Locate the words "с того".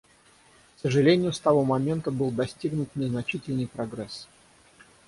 1.31-1.63